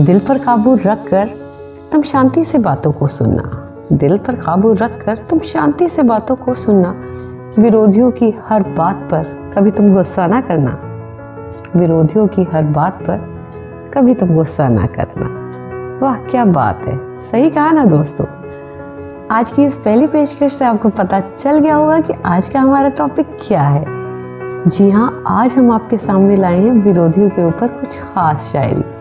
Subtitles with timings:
[0.00, 1.30] दिल पर काबू रख कर
[1.92, 3.42] तुम शांति से बातों को सुनना।
[3.92, 6.94] दिल पर काबू रख कर तुम शांति से बातों को सुनना।
[7.58, 10.78] विरोधियों की हर बात पर कभी तुम गुस्सा ना करना।
[11.76, 13.16] विरोधियों की हर बात पर
[13.94, 15.26] कभी तुम गुस्सा ना करना।
[16.06, 18.26] वाह, क्या बात है। सही कहा ना दोस्तों।
[19.30, 22.88] आज की इस पहली पेशकश से आपको पता चल गया होगा कि आज का हमारा
[22.88, 23.84] टॉपिक क्या है।
[24.68, 28.95] जी हाँ आज हम आपके सामने लाए हैं विरोधियों के ऊपर कुछ खास शायरी।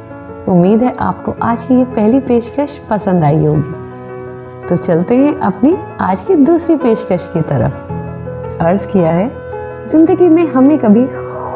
[0.49, 5.77] उम्मीद है आपको आज की ये पहली पेशकश पसंद आई होगी। तो चलते हैं अपनी
[6.01, 9.31] आज की दूसरी पेशकश की तरफ़। अर्ज़ किया है,
[9.85, 11.05] ज़िंदगी में हमें कभी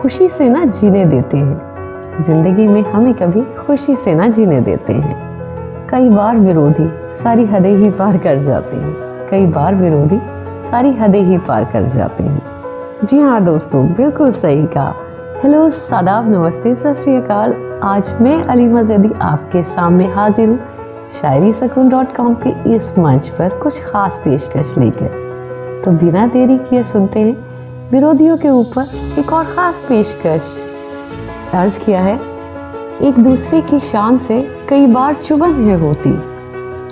[0.01, 4.93] खुशी से ना जीने देते हैं। ज़िंदगी में हमें कभी खुशी से ना जीने देते
[4.93, 5.17] हैं।
[5.89, 10.19] कई बार विरोधी सारी हदें ही पार कर जाते हैं। कई बार विरोधी
[10.61, 12.41] सारी हदें ही पार कर जाते हैं।
[13.03, 14.93] जी हाँ दोस्तों, बिल्कुल सही कहा।
[15.43, 20.57] हेलो, सादाब, नमस्ते, सत श्रीकाल आज मैं अलीमा जैदी आपके सामने हाजिर हूँ।
[21.21, 26.57] शायरी सकून डॉट कॉम के इस मंच पर कुछ खास पेशकश लेकर। तो बिना देरी
[26.57, 28.85] किए सुनते हैं विरोधियों के ऊपर
[29.19, 30.41] एक और ख़ास पेशकश।
[31.53, 32.19] अर्ज़ किया है,
[33.01, 36.09] एक दूसरे की शान से कई बार चुभन है होती।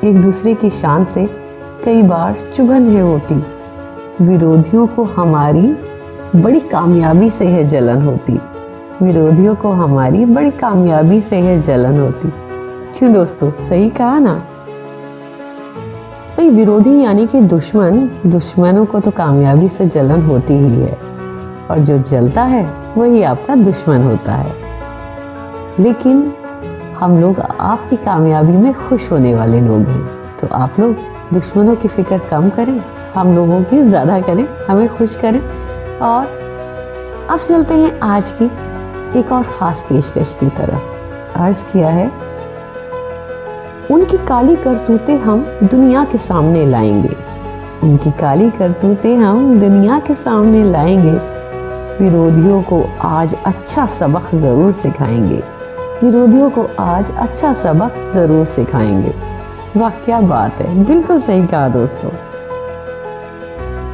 [0.09, 1.25] एक दूसरे की शान से
[1.85, 3.35] कई बार चुभन है होती।
[4.21, 5.75] विरोधियों को हमारी
[6.35, 8.39] बड़ी कामयाबी से है जलन होती।
[9.03, 12.33] विरोधियों को हमारी बड़ी कामयाबी से है जलन होती।
[12.99, 13.51] क्यों दोस्तों?
[13.51, 14.33] सही कहा ना?
[16.37, 20.97] भाई, विरोधी यानी कि दुश्मन, दुश्मनों को तो कामयाबी से जलन होती ही है।
[21.71, 24.55] और जो जलता है, वही आपका दुश्मन होता है।
[25.79, 26.33] लेकिन
[26.99, 30.09] हम लोग आपकी कामयाबी में खुश होने वाले लोग हैं।
[30.41, 30.95] तो आप लोग
[31.33, 32.83] दुश्मनों की फ़िक्र कम करें,
[33.15, 35.41] हम लोगों की ज़्यादा करें, हमें खुश करें।
[35.99, 36.25] और
[37.29, 38.51] अब चलते हैं आज की
[39.15, 42.07] एक और ख़ास पेशकश की तरफ़ अर्ज़ किया है,
[43.91, 47.15] उनकी काली करतूतें हम दुनिया के सामने लाएँगे।
[47.83, 51.11] उनकी काली करतूतें हम दुनिया के सामने लाएँगे।
[51.99, 55.41] विरोधियों को आज अच्छा सबक ज़रूर सिखाएँगे।
[56.03, 59.13] विरोधियों को आज अच्छा सबक ज़रूर सिखाएँगे।
[59.77, 62.11] वाह, क्या बात है। बिल्कुल सही कहा दोस्तों।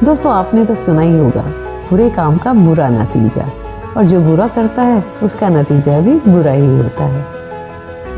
[0.04, 1.42] दोस्तों, आपने तो सुना ही होगा,
[1.90, 3.50] बुरे काम का बुरा नतीजा।
[3.96, 7.26] और जो बुरा करता है, उसका नतीजा भी बुरा ही होता है।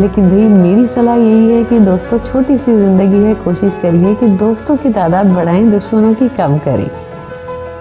[0.01, 4.29] लेकिन भाई, मेरी सलाह यही है कि दोस्तों छोटी सी ज़िंदगी है, कोशिश करिए कि
[4.29, 6.91] दोस्तों की तादाद बढ़ाएँ, दुश्मनों की कम करें।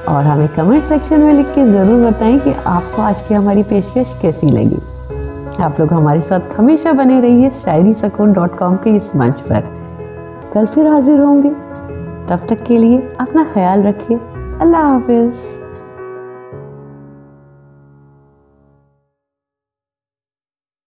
[0.06, 4.20] और हमें कमेंट सेक्शन में लिख के ज़रूर बताएँ कि आपको आज की हमारी पेशकश
[4.22, 4.78] कैसी लगी।
[5.64, 9.64] आप लोग हमारे साथ हमेशा बने रहिए शायरी सकून डॉट कॉम के इस मंच पर।
[10.54, 11.50] कल फिर हाजिर होंगे।
[12.30, 14.18] तब तक के लिए अपना ख्याल रखिए।
[14.62, 15.55] अल्लाह हाफिज़।